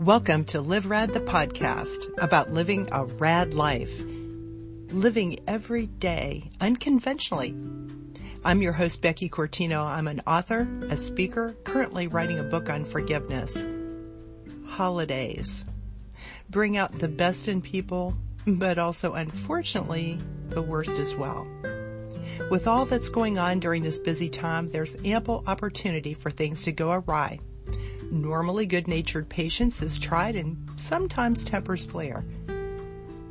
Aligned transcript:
Welcome 0.00 0.46
to 0.46 0.60
Live 0.60 0.86
Rad, 0.86 1.12
the 1.12 1.20
podcast 1.20 2.10
about 2.18 2.50
living 2.50 2.88
a 2.90 3.04
rad 3.04 3.54
life, 3.54 3.96
living 4.00 5.38
every 5.46 5.86
day 5.86 6.50
unconventionally. 6.60 7.54
I'm 8.44 8.60
your 8.60 8.72
host, 8.72 9.00
Becky 9.00 9.28
Cortino. 9.28 9.86
I'm 9.86 10.08
an 10.08 10.20
author, 10.26 10.66
a 10.90 10.96
speaker, 10.96 11.54
currently 11.62 12.08
writing 12.08 12.40
a 12.40 12.42
book 12.42 12.68
on 12.70 12.84
forgiveness. 12.84 13.56
Holidays 14.66 15.64
bring 16.50 16.76
out 16.76 16.98
the 16.98 17.06
best 17.06 17.46
in 17.46 17.62
people, 17.62 18.14
but 18.48 18.80
also 18.80 19.12
unfortunately 19.12 20.18
the 20.48 20.60
worst 20.60 20.98
as 20.98 21.14
well. 21.14 21.46
With 22.50 22.66
all 22.66 22.84
that's 22.84 23.10
going 23.10 23.38
on 23.38 23.60
during 23.60 23.84
this 23.84 24.00
busy 24.00 24.28
time, 24.28 24.70
there's 24.70 24.96
ample 25.04 25.44
opportunity 25.46 26.14
for 26.14 26.32
things 26.32 26.64
to 26.64 26.72
go 26.72 26.90
awry 26.90 27.38
Normally 28.14 28.64
good-natured 28.64 29.28
patience 29.28 29.82
is 29.82 29.98
tried 29.98 30.36
and 30.36 30.56
sometimes 30.76 31.42
tempers 31.42 31.84
flare. 31.84 32.24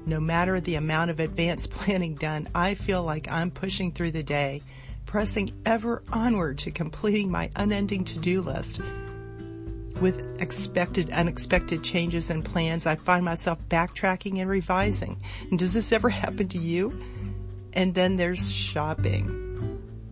No 0.06 0.20
matter 0.20 0.59
the 0.59 0.76
amount 0.76 1.09
of 1.09 1.22
advanced 1.22 1.72
planning 1.72 2.16
done, 2.16 2.50
I 2.54 2.73
feel 2.73 3.02
like 3.02 3.32
I'm 3.32 3.50
pushing 3.50 3.94
through 3.94 4.12
the 4.12 4.23
day, 4.23 4.62
pressing 5.06 5.52
ever 5.66 6.04
onward 6.12 6.58
to 6.59 6.72
completing 6.72 7.32
my 7.32 7.50
unending 7.56 8.04
to-do 8.04 8.42
list. 8.42 8.82
With 10.02 10.42
expected, 10.42 11.12
unexpected 11.12 11.81
changes 11.81 12.30
and 12.30 12.44
plans, 12.44 12.86
I 12.86 12.95
find 12.95 13.23
myself 13.23 13.59
backtracking 13.70 14.40
and 14.40 14.50
revising. 14.50 15.22
And 15.50 15.58
does 15.58 15.73
this 15.73 15.94
ever 15.94 16.09
happen 16.09 16.50
to 16.50 16.58
you? 16.58 17.00
And 17.72 17.95
then 17.95 18.18
there's 18.18 18.52
shopping. 18.52 19.40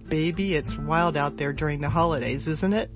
Baby, 0.07 0.55
it's 0.55 0.77
wild 0.77 1.17
out 1.17 1.35
there 1.35 1.51
during 1.51 1.81
the 1.81 1.89
holidays, 1.89 2.47
isn't 2.47 2.71
it? 2.71 2.89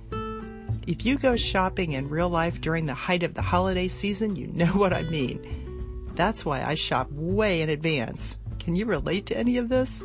If 0.88 1.04
you 1.04 1.18
go 1.18 1.36
shopping 1.36 1.94
in 1.94 2.10
real 2.10 2.30
life 2.30 2.62
during 2.62 2.86
the 2.86 2.94
height 2.94 3.24
of 3.24 3.34
the 3.34 3.42
holiday 3.42 3.88
season, 3.88 4.36
you 4.36 4.48
know 4.48 4.66
what 4.74 4.94
I 4.94 5.04
mean. 5.04 6.12
That's 6.14 6.46
why 6.46 6.64
I 6.64 6.76
shop 6.76 7.12
way 7.12 7.62
in 7.62 7.70
advance. 7.70 8.38
Can 8.60 8.76
you 8.76 8.86
relate 8.86 9.26
to 9.28 9.38
any 9.38 9.58
of 9.58 9.70
this? 9.70 10.04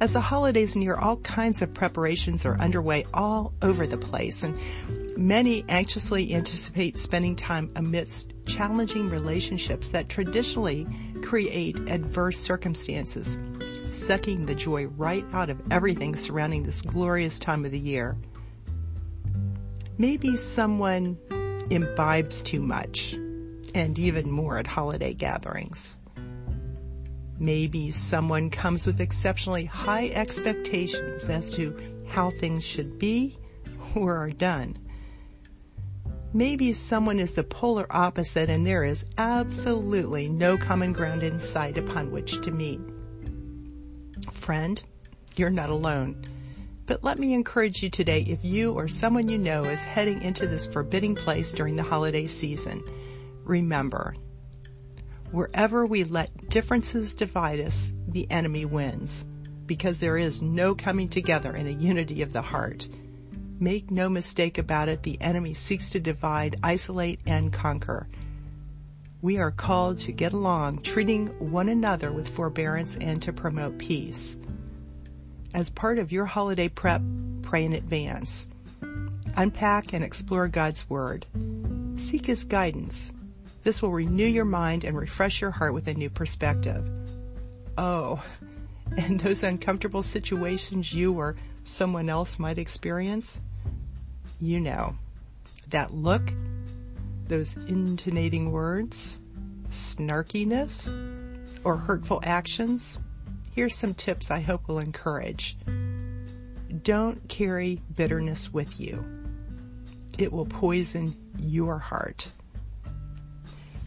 As 0.00 0.14
the 0.14 0.20
holidays 0.20 0.74
near, 0.74 0.96
all 0.96 1.18
kinds 1.18 1.60
of 1.60 1.74
preparations 1.74 2.46
are 2.46 2.58
underway 2.58 3.04
all 3.12 3.52
over 3.60 3.86
the 3.86 3.98
place 3.98 4.42
and 4.42 4.58
many 5.18 5.66
anxiously 5.68 6.34
anticipate 6.34 6.96
spending 6.96 7.36
time 7.36 7.70
amidst 7.76 8.32
challenging 8.46 9.10
relationships 9.10 9.90
that 9.90 10.08
traditionally 10.08 10.86
create 11.22 11.78
adverse 11.90 12.38
circumstances, 12.40 13.38
sucking 13.92 14.46
the 14.46 14.54
joy 14.54 14.86
right 14.86 15.26
out 15.34 15.50
of 15.50 15.60
everything 15.70 16.16
surrounding 16.16 16.62
this 16.62 16.80
glorious 16.80 17.38
time 17.38 17.66
of 17.66 17.70
the 17.70 17.78
year. 17.78 18.16
Maybe 20.00 20.34
someone 20.34 21.18
imbibes 21.68 22.40
too 22.40 22.62
much 22.62 23.12
and 23.74 23.98
even 23.98 24.30
more 24.30 24.56
at 24.56 24.66
holiday 24.66 25.12
gatherings. 25.12 25.98
Maybe 27.38 27.90
someone 27.90 28.48
comes 28.48 28.86
with 28.86 28.98
exceptionally 28.98 29.66
high 29.66 30.06
expectations 30.06 31.28
as 31.28 31.50
to 31.50 31.76
how 32.08 32.30
things 32.30 32.64
should 32.64 32.98
be 32.98 33.38
or 33.94 34.16
are 34.16 34.30
done. 34.30 34.78
Maybe 36.32 36.72
someone 36.72 37.20
is 37.20 37.34
the 37.34 37.44
polar 37.44 37.86
opposite 37.90 38.48
and 38.48 38.66
there 38.66 38.84
is 38.84 39.04
absolutely 39.18 40.30
no 40.30 40.56
common 40.56 40.94
ground 40.94 41.22
in 41.22 41.38
sight 41.38 41.76
upon 41.76 42.10
which 42.10 42.40
to 42.40 42.50
meet. 42.50 42.80
Friend, 44.32 44.82
you're 45.36 45.50
not 45.50 45.68
alone. 45.68 46.24
But 46.90 47.04
let 47.04 47.20
me 47.20 47.34
encourage 47.34 47.84
you 47.84 47.88
today 47.88 48.22
if 48.26 48.44
you 48.44 48.72
or 48.72 48.88
someone 48.88 49.28
you 49.28 49.38
know 49.38 49.62
is 49.62 49.80
heading 49.80 50.24
into 50.24 50.48
this 50.48 50.66
forbidding 50.66 51.14
place 51.14 51.52
during 51.52 51.76
the 51.76 51.84
holiday 51.84 52.26
season, 52.26 52.82
remember, 53.44 54.16
wherever 55.30 55.86
we 55.86 56.02
let 56.02 56.48
differences 56.50 57.14
divide 57.14 57.60
us, 57.60 57.92
the 58.08 58.28
enemy 58.28 58.64
wins 58.64 59.24
because 59.66 60.00
there 60.00 60.18
is 60.18 60.42
no 60.42 60.74
coming 60.74 61.08
together 61.08 61.54
in 61.54 61.68
a 61.68 61.70
unity 61.70 62.22
of 62.22 62.32
the 62.32 62.42
heart. 62.42 62.88
Make 63.60 63.92
no 63.92 64.08
mistake 64.08 64.58
about 64.58 64.88
it, 64.88 65.04
the 65.04 65.20
enemy 65.20 65.54
seeks 65.54 65.90
to 65.90 66.00
divide, 66.00 66.58
isolate, 66.64 67.20
and 67.24 67.52
conquer. 67.52 68.08
We 69.22 69.38
are 69.38 69.52
called 69.52 70.00
to 70.00 70.12
get 70.12 70.32
along, 70.32 70.82
treating 70.82 71.28
one 71.38 71.68
another 71.68 72.10
with 72.10 72.28
forbearance 72.28 72.96
and 72.96 73.22
to 73.22 73.32
promote 73.32 73.78
peace. 73.78 74.36
As 75.52 75.70
part 75.70 75.98
of 75.98 76.12
your 76.12 76.26
holiday 76.26 76.68
prep, 76.68 77.02
pray 77.42 77.64
in 77.64 77.72
advance. 77.72 78.48
Unpack 79.36 79.92
and 79.92 80.04
explore 80.04 80.48
God's 80.48 80.88
Word. 80.88 81.26
Seek 81.96 82.26
His 82.26 82.44
guidance. 82.44 83.12
This 83.64 83.82
will 83.82 83.90
renew 83.90 84.26
your 84.26 84.44
mind 84.44 84.84
and 84.84 84.96
refresh 84.96 85.40
your 85.40 85.50
heart 85.50 85.74
with 85.74 85.88
a 85.88 85.94
new 85.94 86.08
perspective. 86.08 86.88
Oh, 87.76 88.22
and 88.96 89.20
those 89.20 89.42
uncomfortable 89.42 90.02
situations 90.02 90.92
you 90.92 91.14
or 91.14 91.36
someone 91.64 92.08
else 92.08 92.38
might 92.38 92.58
experience? 92.58 93.40
You 94.40 94.60
know, 94.60 94.94
that 95.68 95.92
look, 95.92 96.32
those 97.28 97.56
intonating 97.56 98.52
words, 98.52 99.18
snarkiness, 99.68 100.88
or 101.64 101.76
hurtful 101.76 102.20
actions? 102.22 102.98
Here's 103.60 103.76
some 103.76 103.92
tips 103.92 104.30
I 104.30 104.40
hope 104.40 104.68
will 104.68 104.78
encourage. 104.78 105.54
Don't 106.82 107.28
carry 107.28 107.82
bitterness 107.94 108.50
with 108.50 108.80
you. 108.80 109.04
It 110.16 110.32
will 110.32 110.46
poison 110.46 111.14
your 111.38 111.76
heart. 111.76 112.26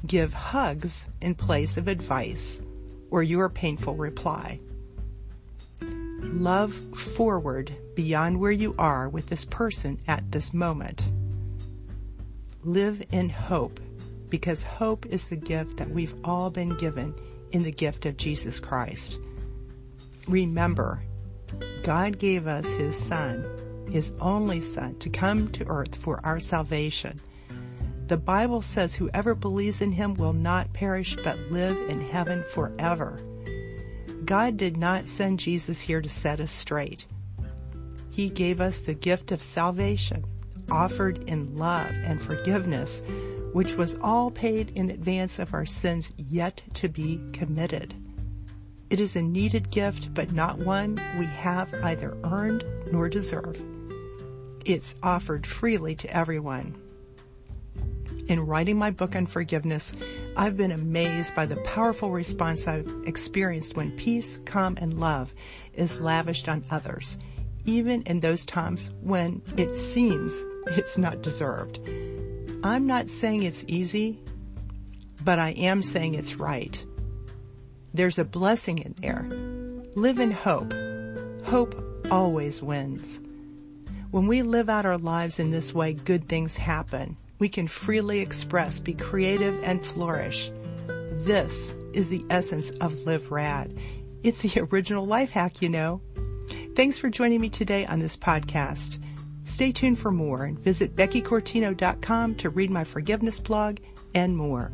Give 0.05 0.31
hugs 0.31 1.09
in 1.23 1.33
place 1.33 1.77
of 1.77 1.87
advice 1.87 2.61
or 3.09 3.23
your 3.23 3.49
painful 3.49 3.95
reply. 3.95 4.59
Love 5.81 6.71
forward 6.95 7.75
beyond 7.95 8.39
where 8.39 8.51
you 8.51 8.75
are 8.77 9.09
with 9.09 9.25
this 9.25 9.45
person 9.45 9.99
at 10.07 10.31
this 10.31 10.53
moment. 10.53 11.01
Live 12.61 13.01
in 13.11 13.27
hope 13.27 13.79
because 14.29 14.61
hope 14.61 15.07
is 15.07 15.29
the 15.29 15.35
gift 15.35 15.77
that 15.77 15.89
we've 15.89 16.13
all 16.23 16.51
been 16.51 16.77
given 16.77 17.15
in 17.49 17.63
the 17.63 17.71
gift 17.71 18.05
of 18.05 18.17
Jesus 18.17 18.59
Christ. 18.59 19.17
Remember, 20.27 21.01
God 21.83 22.17
gave 22.17 22.47
us 22.47 22.67
His 22.67 22.97
Son, 22.97 23.45
His 23.89 24.13
only 24.19 24.61
Son, 24.61 24.97
to 24.99 25.09
come 25.09 25.49
to 25.51 25.67
earth 25.67 25.95
for 25.95 26.25
our 26.25 26.39
salvation. 26.39 27.19
The 28.07 28.17
Bible 28.17 28.61
says 28.61 28.95
whoever 28.95 29.35
believes 29.35 29.81
in 29.81 29.91
Him 29.91 30.13
will 30.15 30.33
not 30.33 30.73
perish 30.73 31.17
but 31.23 31.39
live 31.51 31.77
in 31.89 31.99
heaven 31.99 32.43
forever. 32.51 33.19
God 34.25 34.55
did 34.57 34.77
not 34.77 35.07
send 35.07 35.39
Jesus 35.39 35.81
here 35.81 36.01
to 36.01 36.09
set 36.09 36.39
us 36.39 36.51
straight. 36.51 37.05
He 38.09 38.29
gave 38.29 38.61
us 38.61 38.79
the 38.79 38.93
gift 38.93 39.31
of 39.31 39.41
salvation, 39.41 40.23
offered 40.71 41.29
in 41.29 41.57
love 41.57 41.89
and 42.05 42.21
forgiveness, 42.21 43.01
which 43.51 43.75
was 43.75 43.95
all 44.01 44.31
paid 44.31 44.69
in 44.71 44.89
advance 44.89 45.39
of 45.39 45.53
our 45.53 45.65
sins 45.65 46.09
yet 46.17 46.63
to 46.75 46.87
be 46.87 47.19
committed. 47.33 47.93
It 48.93 48.99
is 48.99 49.15
a 49.15 49.23
needed 49.23 49.71
gift, 49.71 50.13
but 50.13 50.33
not 50.33 50.59
one 50.59 51.01
we 51.17 51.25
have 51.25 51.73
either 51.83 52.15
earned 52.25 52.63
nor 52.91 53.09
deserve. 53.09 53.59
It's 54.65 54.95
offered 55.01 55.47
freely 55.47 55.95
to 55.95 56.15
everyone. 56.15 56.75
In 58.27 58.45
writing 58.45 58.77
my 58.77 58.91
book 58.91 59.15
on 59.15 59.25
forgiveness, 59.25 59.93
I've 60.37 60.57
been 60.57 60.71
amazed 60.71 61.33
by 61.33 61.47
the 61.47 61.55
powerful 61.55 62.11
response 62.11 62.67
I've 62.67 62.87
experienced 63.07 63.75
when 63.75 63.97
peace, 63.97 64.39
calm, 64.45 64.77
and 64.79 64.99
love 64.99 65.33
is 65.73 65.99
lavished 65.99 66.47
on 66.47 66.63
others, 66.69 67.17
even 67.65 68.03
in 68.03 68.19
those 68.19 68.45
times 68.45 68.91
when 69.01 69.41
it 69.57 69.73
seems 69.73 70.35
it's 70.67 70.99
not 70.99 71.23
deserved. 71.23 71.79
I'm 72.63 72.85
not 72.85 73.09
saying 73.09 73.41
it's 73.41 73.65
easy, 73.67 74.19
but 75.23 75.39
I 75.39 75.49
am 75.53 75.81
saying 75.81 76.13
it's 76.13 76.35
right. 76.35 76.85
There's 77.93 78.17
a 78.17 78.25
blessing 78.25 78.79
in 78.79 78.95
there. 78.97 79.23
Live 79.95 80.19
in 80.19 80.31
hope. 80.31 80.73
Hope 81.45 81.75
always 82.09 82.61
wins. 82.61 83.19
When 84.09 84.27
we 84.27 84.41
live 84.41 84.69
out 84.69 84.85
our 84.85 84.97
lives 84.97 85.39
in 85.39 85.51
this 85.51 85.73
way, 85.73 85.93
good 85.93 86.27
things 86.27 86.57
happen. 86.57 87.17
We 87.37 87.49
can 87.49 87.67
freely 87.67 88.19
express, 88.21 88.79
be 88.79 88.93
creative, 88.93 89.63
and 89.63 89.85
flourish. 89.85 90.51
This 91.11 91.75
is 91.93 92.09
the 92.09 92.25
essence 92.29 92.71
of 92.81 93.05
Live 93.05 93.31
Rad. 93.31 93.77
It's 94.23 94.41
the 94.41 94.61
original 94.71 95.05
life 95.05 95.29
hack, 95.29 95.61
you 95.61 95.69
know. 95.69 96.01
Thanks 96.75 96.97
for 96.97 97.09
joining 97.09 97.41
me 97.41 97.49
today 97.49 97.85
on 97.85 97.99
this 97.99 98.17
podcast. 98.17 98.99
Stay 99.43 99.71
tuned 99.71 99.99
for 99.99 100.11
more 100.11 100.45
and 100.45 100.57
visit 100.57 100.95
BeckyCortino.com 100.95 102.35
to 102.35 102.49
read 102.49 102.71
my 102.71 102.83
forgiveness 102.83 103.39
blog 103.39 103.77
and 104.15 104.35
more. 104.35 104.71